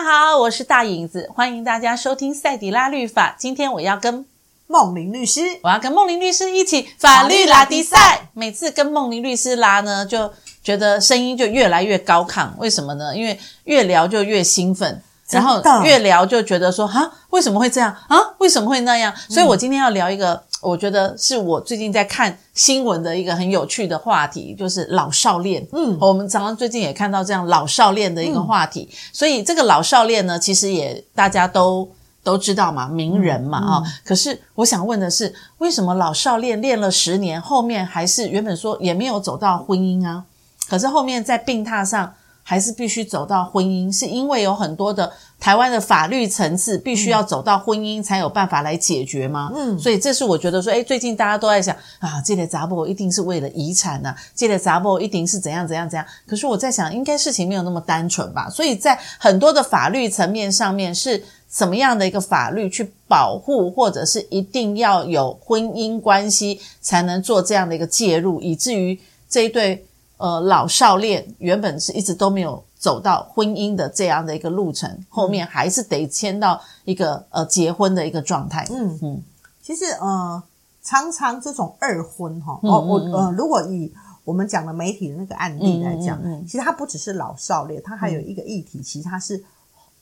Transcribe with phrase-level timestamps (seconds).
[0.00, 3.36] 嗨，大家好，我是大影子，欢迎大家收听赛迪拉律法。
[3.38, 4.24] 今天我要跟
[4.66, 8.30] 梦玲律师，我要跟梦玲律师一起法律拉迪赛。
[8.32, 10.32] 每次跟梦玲律师拉呢，就
[10.64, 12.48] 觉得声音就越来越高亢。
[12.56, 13.14] 为什么呢？
[13.14, 18.18] 因为越聊就越兴奋，然后越聊就觉得说啊，为什么会这样啊？
[18.38, 19.14] 为什么会那样？
[19.28, 20.42] 所以我今天要聊一个。
[20.62, 25.66] 我觉得是我最近在看新闻的一个很有趣的话题，就是老少恋。
[25.72, 31.88] 嗯，我们常常最近也看到这样老少恋的一个话题，嗯、所以这个老少恋呢，其实也大家都
[32.22, 33.92] 都知道嘛，名人嘛啊、嗯嗯。
[34.04, 40.24] 可是我想问的是，为什么老少恋恋了十年，后面还是原本说也没有走到婚姻啊？
[40.68, 42.14] 可是后面在病榻上
[42.50, 45.08] 还是必须走到婚姻，是因为有很多的。
[45.38, 49.50] 台湾的法律层次必须要走到婚姻才有办法来解决吗？
[49.54, 56.04] 嗯，所以这是我觉得说，诶，最近大家都在想啊，这个杂博一定是为了遗产呐，这个杂博一定是怎样怎样怎样。
[56.26, 58.50] 可是我在想，应该事情没有那么单纯吧？
[58.50, 69.86] 所以在很多的法律层面上面，是什么样的一个法律去保护，或者是一定要有婚姻关系才能做这样的一个介入，以至于这一对
[70.20, 72.62] 呃老少恋原本是一直都没有。
[72.80, 78.66] 走到婚姻的这样的一个路程，后面还是得签到一个呃结婚的一个状态。
[78.70, 78.98] 嗯。
[79.02, 79.22] 嗯，
[79.62, 80.42] 其实呃，
[80.82, 83.92] 常常这种二婚哈，哦我呃，如果以
[84.24, 86.32] 我们讲的媒体的那个案例来讲，嗯嗯。
[86.40, 89.44] 嗯、其实它不只是老少恋，它还有一个议题，其实它是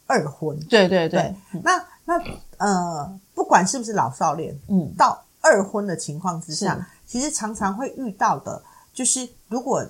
[0.07, 0.57] 二婚。
[0.71, 2.15] 对对对，对那那
[2.59, 8.63] 呃，不管是不是老少恋，嗯，到二婚的情况之下，其实常常会遇到的，
[8.95, 9.85] 就是如果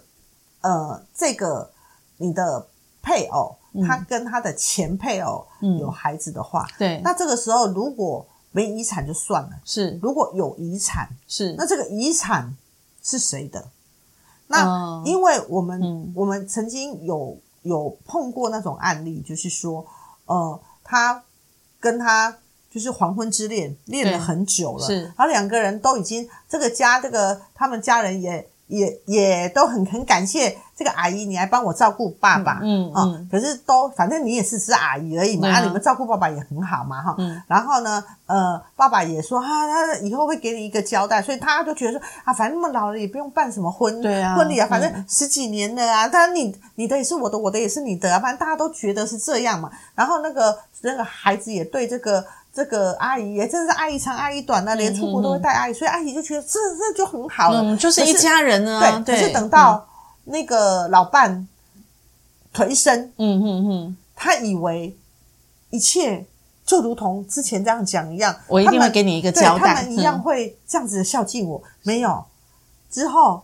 [0.61, 1.71] 呃这个
[2.17, 2.67] 你的。
[3.01, 3.57] 配偶
[3.87, 5.47] 他跟他的前配偶
[5.81, 9.99] 有孩子的话，嗯、对，那这个时候如果没遗产就算了，是。
[10.03, 11.55] 如果有遗产，是。
[11.57, 12.55] 那这个遗产
[13.03, 13.67] 是谁的？
[14.49, 19.87] 那因为我们、嗯、我们曾经有有碰过那种案例，就是说，
[20.27, 21.25] 呃，他
[21.81, 22.37] 跟他
[22.71, 28.47] 就是黄昏之恋，恋了很久了，是，然后两个人都已经这个家这个他们家人也。
[28.69, 52.25] 也也都很很感谢这个阿姨，你来帮我照顾爸爸，嗯可是都反正你也是只阿姨而已嘛，你们照顾爸爸也很好嘛，哈、嗯，然后呢，呃，爸爸也说啊，他以后会给你一个交代，所以他就觉得说啊，反正那么老了也不用办什么婚对啊婚礼啊，反正十几年了啊，当然你你的也是我的，我的也是你的啊，反正大家都觉得是这样嘛，然后那个那个孩子也对这个。
[52.59, 58.81] 这个阿姨也真的是阿姨长阿姨短呢，连出国都会带阿姨，嗯、所以阿姨就觉得这这就很好了，嗯，就是一家人啊。
[58.99, 59.87] 对，对，可是等到
[60.25, 61.47] 那个老伴
[62.53, 64.99] 颓身，嗯嗯嗯，他以为
[65.71, 66.27] 一切
[66.67, 71.63] 就如同之前这样讲一样，我一定会给你一个交代，他们一样会这样子的孝敬我。
[71.65, 72.25] 嗯、没有，
[72.91, 73.41] 之后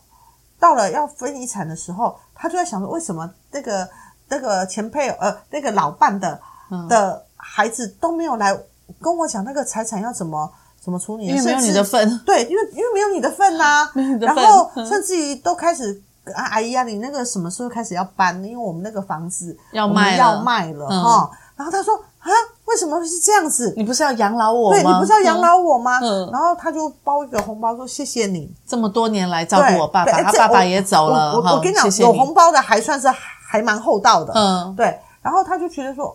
[0.58, 3.88] 到了要分遗产的时候，他就在想说，为什么那个
[4.26, 6.40] 那个前配偶呃那个老伴的
[6.88, 8.58] 的孩子都没有来。
[9.00, 10.50] 跟我讲那个财产要怎么
[10.80, 11.26] 怎么处理？
[11.26, 12.06] 因为没有你的份。
[12.26, 13.90] 对，因为因为没有你的份呐、 啊。
[14.20, 16.02] 然后甚至于都开始，
[16.34, 18.42] 啊，阿姨啊，你那个什么时候开始要搬？
[18.44, 21.38] 因为我们那个房子要卖要卖了哈、嗯。
[21.56, 22.28] 然后他说啊，
[22.66, 23.72] 为什么会是这样子？
[23.76, 24.76] 你不是要养老我吗？
[24.76, 25.98] 对，你不是要养老我吗？
[26.02, 26.28] 嗯。
[26.30, 31.32] 然后他就包一个红包说谢谢你这么多年来照顾我爸爸，他爸爸也走了。
[31.32, 34.32] 我我，我跟你讲有红包的还算是还蛮厚道的。
[34.34, 34.98] 嗯，对。
[35.22, 36.14] 然后他就觉得说。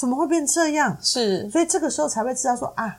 [0.00, 0.96] 啊，怎么会变这样？
[1.02, 2.98] 是，所以这个时候才会知道说啊，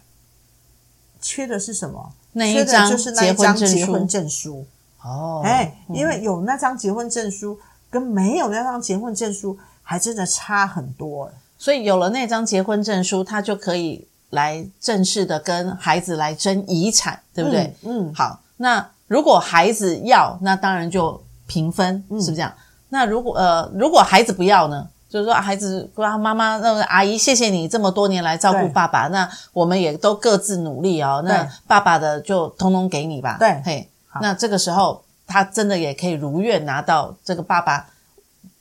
[1.19, 2.13] 缺的是什么？
[2.33, 4.65] 那一张就是那一张结婚证书
[5.03, 5.41] 哦。
[5.43, 11.31] 哎，因为有那张结婚证书跟没有那张结婚证书还真的差很多。
[11.57, 17.75] 所以有了那张结婚证书，他就可以来正式的跟孩子来争遗产，对不对？
[17.83, 18.39] 嗯，嗯好。
[18.57, 22.53] 那如果孩子要，那当然就平分，嗯、是不是这样？
[22.89, 24.87] 那如果呃，如果孩子不要呢？
[25.11, 29.09] 就是说，孩子说：“妈妈，那个阿姨，谢谢你这么多年来照顾爸爸。
[29.09, 31.21] 那我们也都各自努力哦。
[31.25, 33.35] 那爸爸的就通通给你吧。
[33.37, 33.89] 对，嘿，
[34.21, 37.87] 那这个时候他真的也可以如愿拿到这个爸爸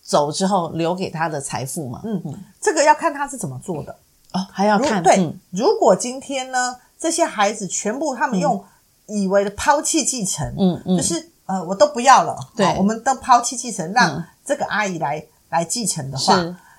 [0.02, 2.00] 走之后留给他的财富嘛？
[2.02, 3.94] 嗯嗯，这个要看他是怎么做的
[4.32, 5.00] 哦，还要看。
[5.04, 8.64] 对、嗯，如果今天呢，这些孩子全部他们用
[9.06, 16.34] 以为的抛弃继承，嗯嗯，就是呃，我都不要了，对，我们都抛弃继承，让这个阿姨来。”来继承的话，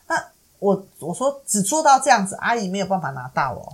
[0.08, 0.16] 那
[0.60, 3.72] 我我说只做到这样子，阿姨没有办法拿到哦。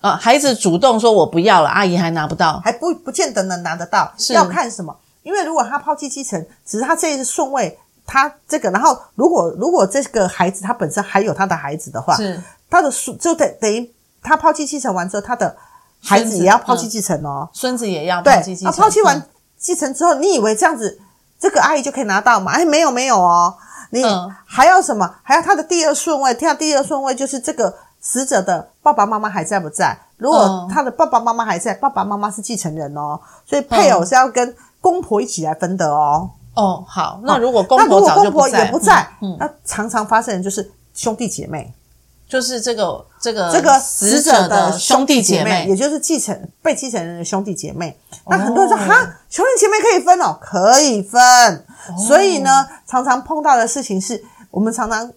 [0.00, 4.96] 啊，孩子主动说我不要了，阿姨还拿不到，还不不见得能拿得到，是要看什么？
[5.24, 7.76] 因为如果他抛弃继承，只是他这一次顺位，
[8.06, 12.40] 他这个，然后如果如果这个孩子他本身还有他的孩子的话，是
[12.70, 13.92] 他的孙就等等于
[14.22, 15.56] 他抛弃继承完之后，他的
[16.00, 18.72] 孩子也要抛弃继承哦，孙子也要抛弃继承。
[18.72, 19.20] 抛弃完
[19.58, 21.00] 继承之后，你以为这样子
[21.40, 22.52] 这个阿姨就可以拿到吗？
[22.52, 23.56] 哎，没有没有哦。
[23.90, 24.02] 你
[24.44, 25.14] 还要什么？
[25.22, 29.96] 还要他的第二顺位，他第二顺位就是这个死者的爸爸妈妈还在不在？
[30.16, 36.28] 如果他的爸爸妈妈还在，爸爸妈妈是继承人哦，所以配偶是要跟公婆一起来分的哦。
[36.54, 41.72] 哦，好，那如果公婆那如果公婆也不在，嗯，那常常发生的就是兄弟姐妹，
[42.28, 47.98] 就是这个这个这个死者的兄弟姐妹，也就是继承被继承人的兄弟姐妹。
[48.26, 51.64] 那很多人说哈，兄弟姐妹可以分哦，可以分。
[52.06, 55.10] 所以呢，常常碰到的事情是我们常常。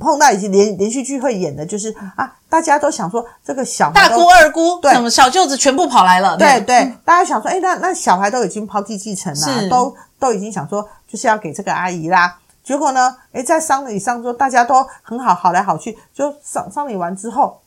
[0.00, 12.36] 碰到以及连连续剧会演的，就是啊，大家都想说这个小孩大姑二姑对，什么小舅子全部跑来了，对对，对，大家想说，哎，那那小孩都已经抛弃继承了，都都已经想说就是要给这个阿姨啦。
[12.62, 17.60] 结果呢，哎，在丧礼上说大家都很好，好来好去，就丧丧礼完之后，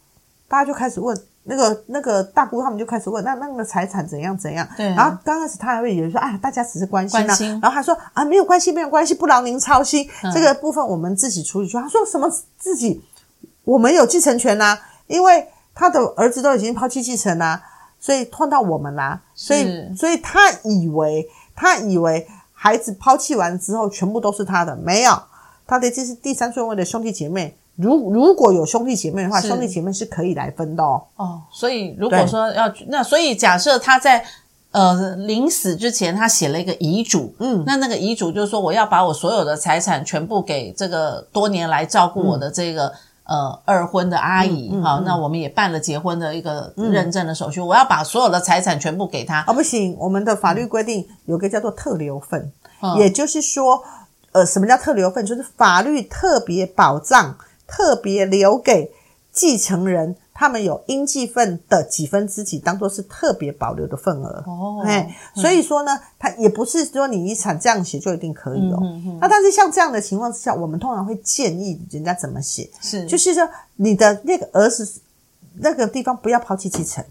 [0.48, 1.18] 大家就开始问。
[1.48, 4.68] 那个那个大姑他们就开始问，那那个财产怎样怎样？
[4.76, 4.88] 对。
[4.96, 7.38] 然后刚开始他还会以为说，啊，大家只是关心啊。
[7.62, 11.70] 然后他说啊，没有关系，没有关系，不劳您操心，嗯，这个部分我们自己处理。
[11.72, 12.28] 他说什么
[12.58, 13.00] 自己？
[13.64, 14.76] 我们有继承权呐，
[15.06, 17.62] 因为他的儿子都已经抛弃继承啦，
[18.00, 19.22] 所以换到我们啦。
[19.36, 25.22] 所以所以他以为他以为孩子抛弃完之后全部都是他的，没有，
[25.68, 27.56] 他的这是第三顺位的兄弟姐妹。
[27.76, 31.04] 如如果有兄弟姐妹的话，兄弟姐妹是可以来分的哦。
[31.18, 34.24] 哦，所以如果说要那，所以假设他在
[34.72, 42.94] 呃临死之前，他写了一个遗嘱，嗯，那那个遗嘱就是说，我要把我所有的财产全部给这个多年来照顾我的这个、嗯、
[43.26, 49.44] 呃二婚的阿姨，好、嗯嗯嗯，那我们也办了结婚的一个认证的手续，嗯、我要把所有的财产全部给他。
[49.48, 52.52] 哦，不行，我们的法律规定有个叫做特留份，
[52.82, 53.84] 嗯、也就是说，
[54.32, 55.26] 呃，什么叫特留份？
[55.26, 57.36] 就是法律特别保障。
[57.68, 58.92] 特别留给
[59.32, 64.44] 继承人，他们有应计份的几分之几，当做是特别保留的份额。
[64.46, 68.78] 哦，哎，所以说呢，他也不是说你遗产这样写就一定可以哦。
[69.22, 72.70] 那但是像这样的情况之下，我们通常会建议人家怎么写？
[72.82, 73.48] 是，就是说
[73.78, 75.00] 你的那个儿子
[75.60, 77.02] 那个地方不要抛弃继承，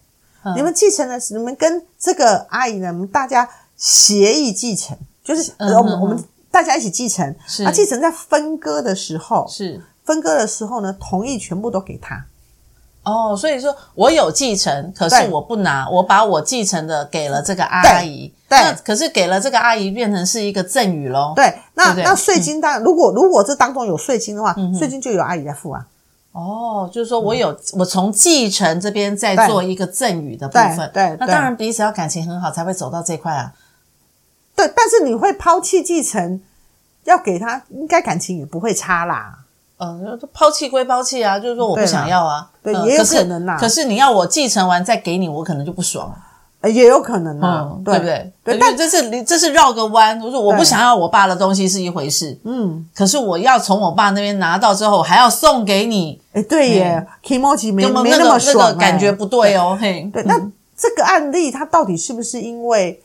[0.43, 4.95] 嗯、你们继承的是你们跟这个阿姨呢，我们大家协议继承，
[5.25, 7.35] 就是我们、嗯、我们大家一起继承。
[7.47, 9.83] 是，那继承在分割的时候是。
[10.05, 12.27] 分割的时候呢，同意全部都给他。
[13.05, 18.33] 哦，所以说我有继承，可是我不拿，我把我继承的给了这个阿姨。
[18.49, 21.33] 对，那可是给了这个阿姨，变成是一个赠与喽。
[21.37, 25.87] 对，那那税金当然，如果如果这当中有税金的话，嗯、税金就有阿姨在付啊。
[26.33, 30.91] 哦，就是说我有，嗯、我从继承这边再做一个赠与的部分。
[30.93, 33.53] 对，对对那当然彼此要感情很好，才会走到这块啊。
[34.57, 36.41] 对，但是你会抛弃继承，
[37.05, 39.41] 要给他，应该感情也不会差啦。
[39.85, 42.49] 嗯，抛弃归抛弃啊，就是说我不想要啊。
[42.63, 43.57] 对，也有可能呐。
[43.59, 46.15] 可是你要我继承完再给你，我可能就不爽。
[46.73, 48.33] 也有可能呐、嗯，对不对？
[48.43, 50.19] 对，但这是你这是绕个弯。
[50.23, 56.19] 我说我不想要我爸的东西是一回事，嗯，可是我要从我爸那边拿到之后，我还要送给你。
[56.33, 59.77] 哎，对耶，kimochi 没没那么爽、那个，感觉不对哦。
[59.79, 60.39] 对嘿，对，那
[60.75, 62.99] 这个案例它到底是不是因为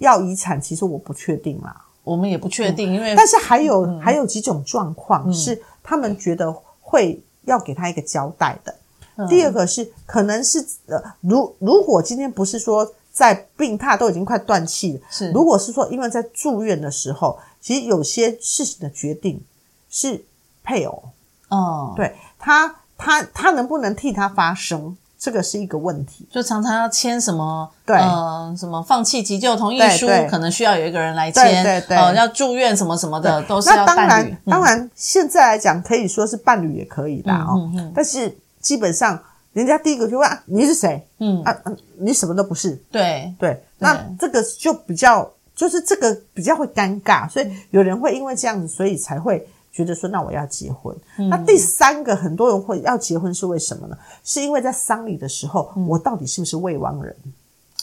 [0.00, 0.60] 要遗产？
[0.60, 5.62] 其实我不确定啦，我们也不确定，因为但是还有还有几种状况是。
[5.86, 8.74] 他们觉得会要给他一个交代的。
[9.14, 19.40] 嗯、第二个是，可能是呃，如如果今天不是说在病榻都已经快断气了，是如果是说因为在住院的时候，其实有些事情的决定
[19.88, 20.22] 是
[20.64, 21.02] 配偶，
[21.48, 24.96] 哦，对他，他他能不能替他发声？
[25.18, 33.70] 这个是一个问题，就常常要签什么，对，呃，什么放弃急救同意书，可能需要有一个人来签，对对对，呃，要住院什么什么的，都是。
[33.70, 37.78] 那当然，嗯、当然，现在来讲可以说是伴侣也可以啦，哦、嗯嗯。
[37.78, 39.18] 嗯，但是基本上，
[39.54, 41.06] 人家第一个就问啊，你是谁？
[41.18, 41.42] 嗯。
[41.42, 41.56] 啊，
[41.98, 43.34] 你什么都不是，对。
[43.38, 49.48] 对，那这个就比较，就是这个比较会尴尬，所以有人会因为这样子，所以才会。
[49.76, 50.96] 觉得说，那我要结婚。
[51.18, 53.98] 嗯、那第三个，很多人会要结婚是为什么呢？
[54.24, 57.14] 是因为在丧礼的时候，嗯、我到底是不是未亡人？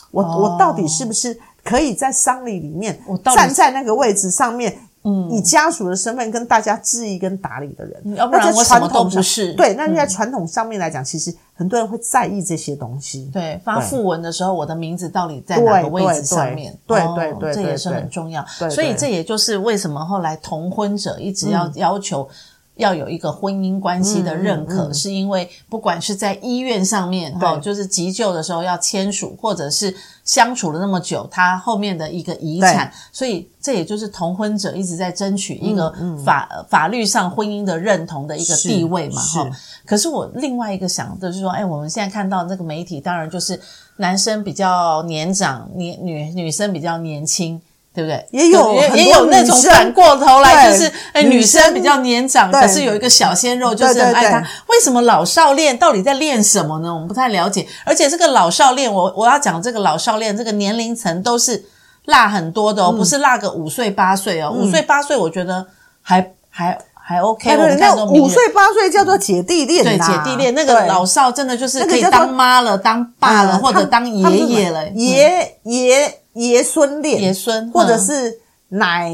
[0.10, 4.76] 我、哦、我到底是不是可以在丧礼里面站在那个位置上面？
[5.04, 9.54] 嗯，以家属的身份跟大家质疑跟打理的人，要不然我什么都不是。
[9.54, 13.30] 对，那在传统上面来讲，嗯，其实很多人会在意这些东西。
[13.34, 16.78] 对，发讣文的时候，我的名字到底在哪个位置上面？
[16.88, 18.46] 对对对，对，对，对，这也是很重要。
[18.70, 22.28] 所以这也就是为什么后来同婚者一直要要求。
[22.76, 35.94] 要有一个婚姻关系的认可，嗯嗯、是因为不管是在医院上面，哈，就是急救的时候要签署，或者是相处了那么久，他后面的一个遗产，所以这也就是同婚者一直在争取一个
[36.26, 39.50] 法、法律上婚姻的认同的一个地位嘛，哈。
[39.86, 43.60] 可是我另外一个想的就是说，哎，我们现在看到那个媒体，当然就是
[43.98, 47.62] 男生比较年长，年女女生比较年轻。
[47.94, 48.26] 对不对？
[48.32, 54.40] 也有也也有那种反过头来，就是哎，女生比较年长，可是有一个小鲜肉，就是很爱她。
[54.68, 56.94] 为什么老少恋到底在恋什么呢？
[56.94, 57.68] 我们不太了解。
[57.86, 61.66] 而且这个老少恋，我我要讲这个老少恋，这个年龄层都是
[62.06, 65.68] 落很多的哦，不是落个五岁八岁哦，五岁八岁我觉得
[66.02, 66.78] 还还。
[67.06, 79.12] 还 OK，我们看五岁八岁叫做姐弟恋，对姐弟恋，那个老少真的就是可以当妈了、当爸了，或者当爷爷了，爷爷爷孙恋，爷孙，或者是奶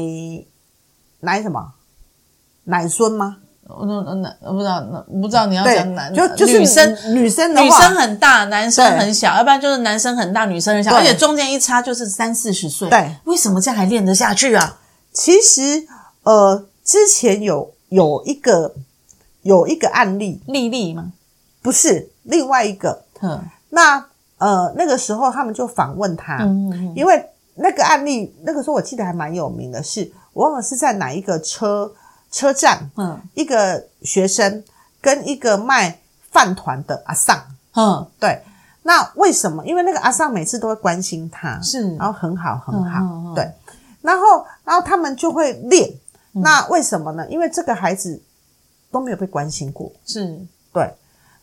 [1.20, 1.72] 奶什么
[2.64, 3.38] 奶孙吗？
[3.68, 12.88] 我那我不知道，不知道你要讲男就就是女生女生的女生很大，男生很小，要不然就是男生很大，女生很小，而且中间一差就是三四十岁。
[12.90, 14.78] 对，为什么这样还练得下去啊？
[15.12, 15.86] 其实
[16.22, 17.74] 呃，之前有。
[17.90, 18.72] 有一个
[19.42, 21.10] 有一个案例，丽丽吗？
[21.60, 23.02] 不是，另外一个。
[23.20, 24.06] 嗯，那
[24.40, 31.92] 呃，那个时候他们就访问他，嗯嗯，因为那个案例那个时候我记得还蛮有名的是，我忘了是在哪一个车
[32.32, 34.64] 车站，嗯，一个学生
[35.00, 37.38] 跟一个卖饭团的阿桑，
[37.74, 38.42] 嗯，对。
[38.82, 39.64] 那为什么？
[39.66, 43.46] 因为那个阿桑每次都会关心他，是，然后很好很好，对。
[44.00, 45.92] 然后然后他们就会练。
[46.32, 47.28] 那为什么呢？
[47.28, 48.22] 因为这个孩子
[48.90, 50.40] 都没有被关心过，是
[50.72, 50.94] 对。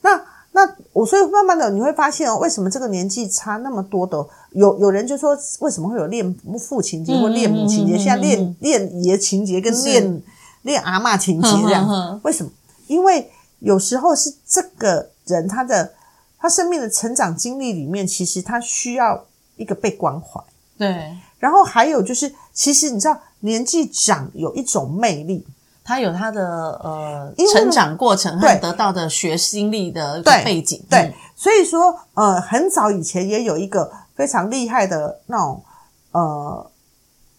[0.02, 0.20] 那
[0.58, 4.18] 那我所以慢慢的你会发现哦，为什么这个年纪差那么多的，
[4.54, 7.96] 有有人就说为什么会有恋父情节或恋母情节？
[7.96, 10.24] 现在恋恋爷情节跟恋
[10.64, 12.52] 恋阿嬷情节这样，为什么？
[12.88, 15.94] 因为有时候是这个人他的
[16.40, 19.26] 他生命的成长经历里面，其实他需要
[19.58, 20.42] 一个被关怀。
[20.78, 21.16] 对。
[21.38, 23.18] 然后还有就是，其实你知道。
[23.42, 25.46] 年纪长有一种魅力，
[25.88, 26.44] 他有他的
[26.84, 35.64] 呃成长过程和得到的学经历的背景，对，对，所以说呃很早以前也有一个非常厉害的那种
[36.12, 36.70] 呃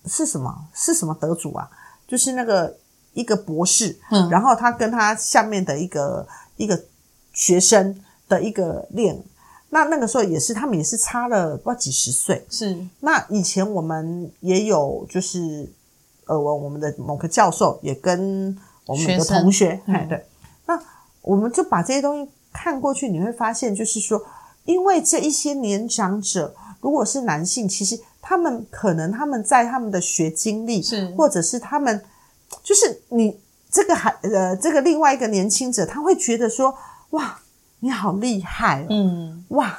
[0.07, 0.65] 是什么？
[0.73, 1.69] 是什么得主啊？
[2.07, 2.75] 就是那个
[3.13, 6.27] 一个博士，嗯，然后他跟他下面的一个
[6.57, 6.85] 一个
[7.35, 9.23] 学生的一个恋，
[9.69, 12.79] 那那个时候也是他们也是差了不知道几十岁，是。
[13.01, 15.71] 那以前我们也有就是。
[16.29, 18.57] 呃，我我们的某个教授也跟
[18.87, 20.27] 我们的同学，哎，对，
[20.67, 20.79] 那
[21.23, 24.21] 我们就把这些东西看过去，你会发现，就是说，
[24.67, 32.05] 因为这一些年长者，如果是男性，其实他们可能他们在他们的学经历，是，或者是他们，
[32.63, 36.75] 就是你这个还呃，这个另外一个年轻者，他会觉得说，
[37.11, 37.39] 哇，
[37.81, 39.79] 你好厉害哦，嗯，哇，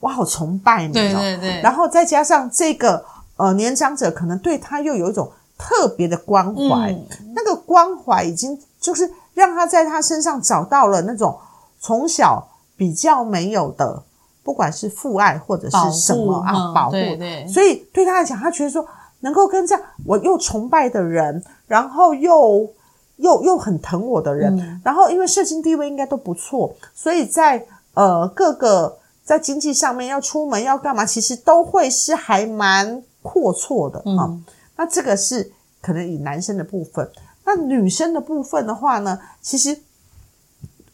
[0.00, 3.04] 我好崇拜你哦，对对对，然后再加上这个。
[3.36, 11.36] 呃，年长者可能对他又有一种特别的关怀，嗯、那个关怀已经就是让他在他身上找到了那种
[11.80, 14.02] 从小比较没有的，
[14.44, 16.92] 不管是父爱或者是什么啊，嗯、保护。
[16.92, 17.46] 对对。
[17.48, 18.86] 所以对他来讲，他觉得说
[19.20, 22.68] 能够跟这样我又崇拜的人，然后又
[23.16, 33.02] 又又很疼我的人，嗯、然后因为社经地位应该都不错，所以在呃各个在经济上面要出门要干嘛，其实都会是还蛮。
[33.24, 34.44] 阔绰的啊、嗯，
[34.76, 35.50] 那这个是
[35.80, 37.10] 可能以男生的部分，
[37.46, 39.80] 那女生的部分的话呢，其实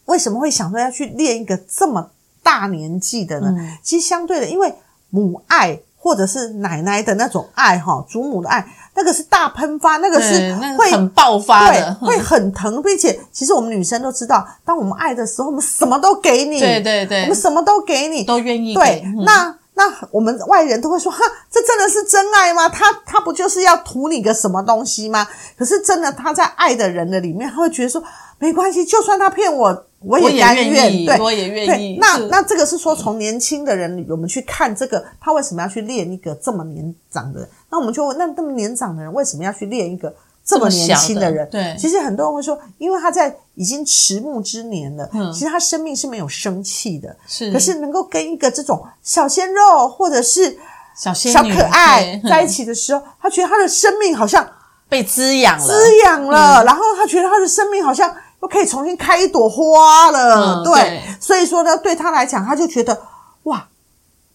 [0.05, 2.09] 为什么会想说要去练一个这么
[2.41, 3.53] 大年纪的呢？
[3.57, 4.73] 嗯、其实相对的，因为
[5.09, 19.57] 母爱或者是奶奶的那种爱哈，祖母的爱，那个是大喷发，那个是会、那个、很爆发的，会很疼，并且其实我们女生都知道，当我们爱的时候，我们什么都给你，对对对，我们什么都给你，都愿意对，嗯、那。
[19.81, 21.17] 那我们外人都会说：“哈，
[21.49, 22.69] 这真的是真爱吗？
[22.69, 25.27] 他他不就是要图你个什么东西吗？
[25.57, 28.03] 可是真的，他在爱的人的里面，他会觉得说
[28.37, 31.97] 没关系，就算他骗我，我也甘愿，对，我也愿意。
[31.99, 37.49] 那那这个是说，从年轻的人，我们去看这个，他为什么要去练一个这么年长的人？
[37.71, 40.13] 那我们就问，那这么年长的人为什么要去练一个？”
[40.51, 50.57] 这么年轻的人，对，其实很多人会说，因为他在已经迟暮之年了，嗯，其实他生命是没有生气的，是，可是能够跟一个这种小鲜肉或者是
[50.93, 54.45] 小鲜小可爱在一起的时候，他觉得他的生命好像
[54.89, 63.01] 被滋养了，滋养了，然后他觉得他的生命好像又可以重新开一朵花了，对，所以说呢，对他来讲，他就觉得
[63.43, 63.69] 哇，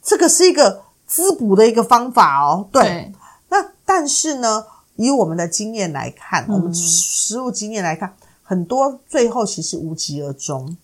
[0.02, 3.12] 这个是一个滋补的一个方法哦，对，
[3.50, 4.64] 那但是呢。
[4.97, 10.76] 以我们的经验来看，我们实务经验来看，嗯、很多最后其实无疾而终。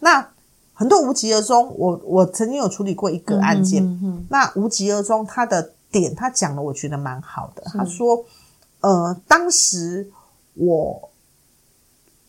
[0.00, 0.28] 那
[0.72, 3.84] 很多无疾而终，我我曾经有处理过一个案件。
[3.84, 7.62] 嗯、哼哼那无疾而终，他的点他讲的，我觉得蛮好的。
[7.66, 8.24] 他说
[8.80, 10.10] ：“呃，当时
[10.54, 11.10] 我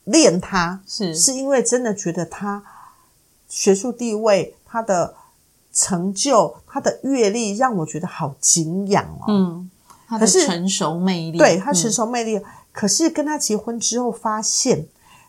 [0.03, 2.63] 练他是是因为真的觉得他
[3.47, 5.15] 学术地位、他的
[5.73, 9.71] 成就、他的阅历，让我觉得好敬仰哦。”嗯。
[10.19, 12.37] 可是成熟魅力，对他成熟魅力。
[12.37, 14.85] 嗯、可是跟他结婚之后，发现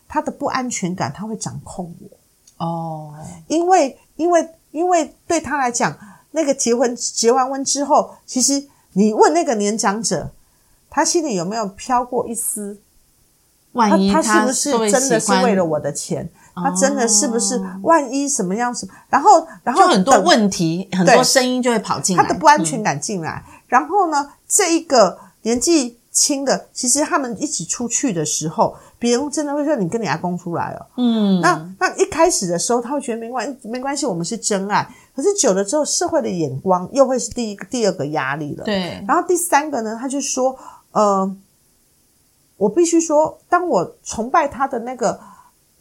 [0.07, 3.13] 他的不安全感，他会掌控我哦，
[3.47, 5.97] 因为因为因为对他来讲，
[6.31, 10.31] 那个结婚结完婚之后，其实你问那个年长者，
[10.89, 12.79] 他心里有没有飘过一丝？
[13.73, 16.29] 万一他，他是不是真的是为了我的钱？
[16.55, 17.59] 他真的是不是？
[17.81, 18.87] 万一什么样子？
[19.09, 23.43] 然后，然后就很多问题，很多声音就会跑进来，他的不安全感进来。
[23.47, 34.87] 嗯、然后呢，这一个年纪轻的，其实他们一起出去的时候，别人真的会说：“你跟你阿公出来哦。”嗯，那那一开始的时候，他会觉得没关系，没关系，我们是真爱。
[35.15, 38.63] 可是久了之后，社会的眼光又会是第一个、第二个压力了。
[38.63, 39.03] 对。
[39.07, 40.57] 然后第三个呢，他就说
[40.91, 41.35] ：“呃。”
[42.55, 45.19] 我必须说，当我崇拜他的那个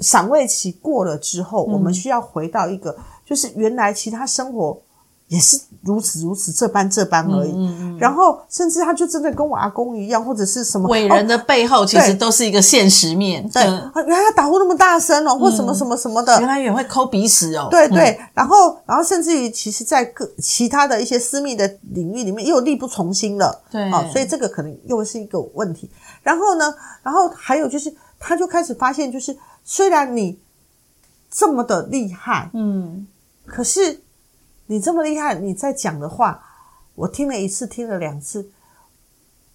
[0.01, 4.81] 赏味期过了之后，嗯、我们需要回到一个，就是原来其他生活
[5.33, 7.53] 也是如此如此这般这般而已。
[7.53, 13.49] 嗯嗯嗯、然后甚至他就真的跟我阿公一样，或者是什么伟人的背后，其实都是一个现实面。
[13.49, 17.69] 对，原来他打呼那么大声哦，或什么什么什么的，嗯、原来也会抠鼻屎哦。
[17.71, 23.63] 对对，嗯、然后然后甚至于，其实，在各其他的一些私密的领域里面，又力不从心了。
[23.71, 25.91] 对，哦，所以这个可能又是一个问题。
[26.23, 29.35] 然后呢，然后还有就是，他就开始发现，就是
[29.65, 30.39] 虽然你
[31.31, 33.07] 这么的厉害，嗯，
[33.47, 33.99] 可是
[34.73, 36.43] 你这么厉害，你在讲的话，
[36.95, 38.51] 我听了一次，听了两次，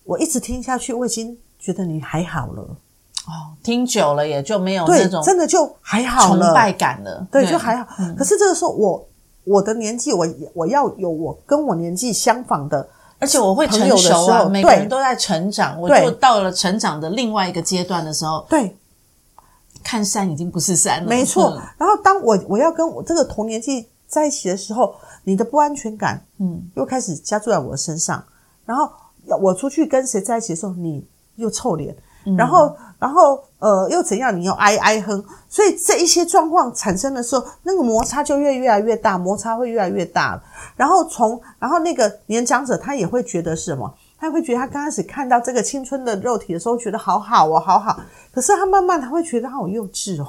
[0.03, 2.61] 我一直听下去，我已经觉得你还好了。
[2.61, 7.87] 哦，听久了也就没有那种真的就还好了，崇拜感了，对，就还好。
[8.15, 9.07] 可是这个时候，我
[9.43, 12.87] 我的年纪，我我要有我跟我年纪相仿的。
[13.19, 18.77] 而且我会成熟啊，每个人都在成长，我就到了成长的另外一个阶段的时候，对，
[19.83, 21.59] 看山已经不是山了，没错。
[21.79, 24.93] 然后当我我要跟我这个同年纪在一起的时候，
[25.27, 28.23] 你的不安全感，嗯，又开始加注在我的身上。
[28.65, 28.89] 然后
[29.41, 31.93] 我出去跟谁在一起的时候，你又臭脸。
[32.37, 34.37] 然后，然后，呃，又怎样？
[34.37, 40.41] 你又哀哀哼，所以这一些状况产生的时候，那个摩擦就越越来越大，摩擦会越来越大。
[40.77, 43.93] 然后从，然后那个年长者他也会觉得是什么？
[44.17, 47.99] 他会觉得他刚开始看到这个青春的肉体的时候，觉得好好哦，好好。
[48.33, 50.27] 可是他慢慢他会觉得他好幼稚哦。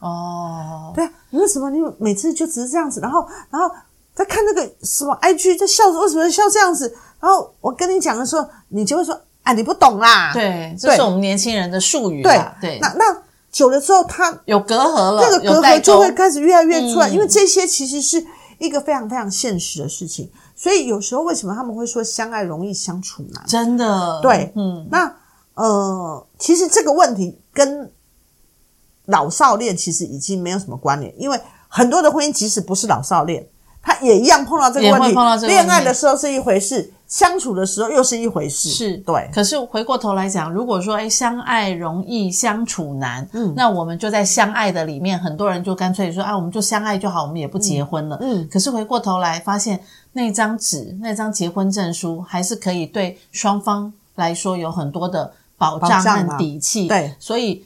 [0.00, 3.00] 哦，对啊，你为什么你每次就只是这样子？
[3.00, 3.74] 然后，然后
[4.18, 6.92] 在看那个什么 IG 在笑，为什么笑这样子？
[7.20, 9.18] 然后我跟你讲的时候，你就会说。
[9.44, 10.30] 啊，你不懂啦！
[10.34, 12.22] 对，这是我们年轻人的术语。
[12.22, 18.22] 对对，那那久了之后，他有隔阂了，那个隔阂就会开始越来越出来，因为这些其实是
[18.58, 20.30] 一个非常非常现实的事情。
[20.54, 23.42] 所以有时候为什么他们会说相爱容易相处难？
[23.46, 25.10] 真的，对，嗯，那
[25.54, 27.90] 呃，其实这个问题跟
[29.06, 33.48] 老少恋其实已经没有什么关联，因为很多的婚姻即使不是老少恋，
[33.82, 35.46] 他也一样碰到这个问题。
[35.46, 36.92] 恋爱的时候是一回事。
[37.08, 39.30] 相处的时候又是一回事，是对。
[39.32, 48.42] 可是回过头来讲，如果说诶相爱容易相处难，嗯，那我们就在相爱的里面，很多人就干脆说啊，我们就相爱就好，我们也不结婚了，嗯。
[48.42, 49.80] 嗯，可是回过头来发现，
[50.12, 56.88] 那张纸、那张结婚证书，还是可以对双方来说有很多的保障和底气。
[56.88, 57.64] 对，所以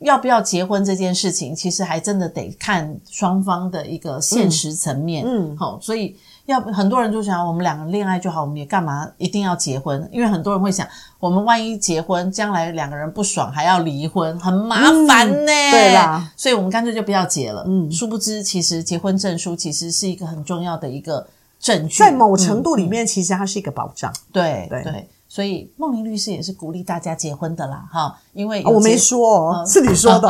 [0.00, 5.24] 要不要结婚这件事情，其实还真的得看双方的一个现实层面。
[5.26, 6.16] 嗯，好，嗯，所以。
[6.48, 10.08] 要很多人就想，我们两个恋爱就好，我们也干嘛一定要结婚？
[10.10, 10.88] 因为很多人会想，
[11.20, 15.44] 我们万一结婚，将来两个人不爽还要离婚，很麻烦呢。
[15.44, 17.64] 对啦，所以我们干脆就不要结了。
[17.66, 21.28] 嗯，殊不知，其实结婚证书其实是一个很重要的一个
[21.60, 24.10] 证据，在某程度里面，其实它是一个保障。
[24.32, 30.26] 对对，对，所以梦玲律师也是鼓励大家结婚的啦，哈，因为、哦、我没说、是你说的，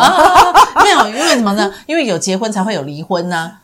[0.83, 1.73] 没有，因为什么呢？
[1.87, 3.63] 因为有结婚才会有离婚呢、啊。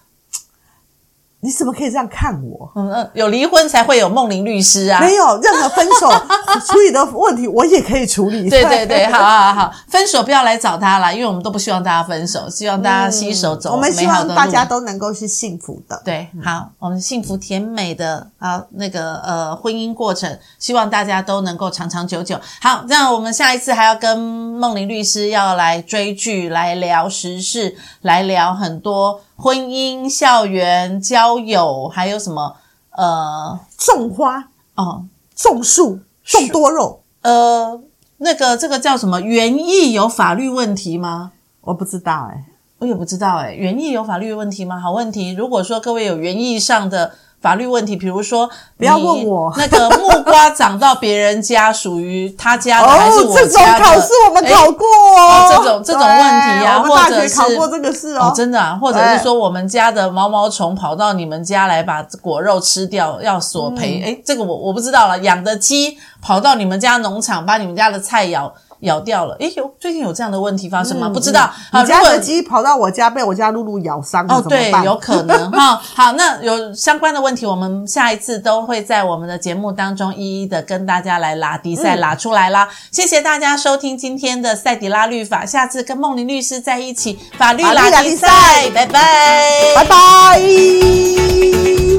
[1.44, 2.72] 你怎么可以这样看我？
[2.74, 4.98] 嗯嗯，有离婚才会有梦玲律师啊！
[4.98, 6.09] 没有任何分手
[6.66, 8.48] 处理的问题，我也可以处理。
[8.48, 13.72] 对对对，好好好，分手不要来找他啦，因为我们都不希望大家分手，希望大家携手走、嗯。
[13.72, 16.00] 我们希望大家都能够是幸福的。
[16.02, 22.40] 对，好，我们幸福甜美的啊那个呃婚姻过程，希望大家都能够长长久久。
[22.62, 29.20] 好，那我们下一次还要跟梦玲律师要来追剧，来聊时事，来聊很多。
[29.37, 32.57] 婚姻、校园、交友，还有什么？
[32.90, 37.03] 呃，种花哦，种树、种多肉。
[37.23, 37.81] 呃，
[38.18, 39.20] 那个这个叫什么？
[39.20, 41.33] 园艺有法律问题吗？
[41.62, 42.44] 我不知道哎、欸、
[42.79, 44.79] 我也不知道哎、欸、园艺有法律问题吗？
[44.79, 45.33] 好问题。
[45.33, 47.12] 如果说各位有园艺上的
[47.44, 53.48] 法律问题，比如说不要问我 那个木瓜长到别人家，属于他家的 还是我家的？
[53.48, 64.02] 这种考试我们考过哦，这种这种问题啊，或者是考过这个事哦，真的啊，或者是说我们家的毛毛虫跑到你们家来把果肉吃掉，要索赔？
[64.02, 65.18] 哎，这个我我不知道了。
[65.18, 68.50] 养的鸡跑到你们家农场，把你们家的菜咬。
[68.85, 69.37] 咬掉了。
[69.40, 71.09] 哎有最近有这样的问题发生吗？
[71.12, 71.51] 不知道。
[71.70, 82.68] 好家耳机跑到我家被我家露露咬伤了对有可能 哈好那有相关的问题我们下一次都会在我们的节目当中一一的跟大家来拉迪赛拉出来啦。
[82.90, 88.70] 谢谢大家收听今天的赛迪拉律法下次跟梦玲律师在一起法律拉迪赛。
[88.75, 89.51] 拜拜。
[89.75, 90.40] 拜拜。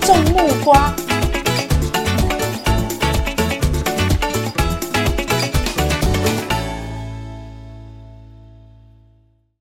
[0.02, 0.94] 种木瓜。